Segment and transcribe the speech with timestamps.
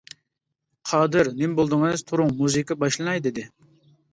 [0.91, 3.49] -قادىر نېمە بولدىڭىز؟ تۇرۇڭ مۇزىكا باشلىناي دېدى.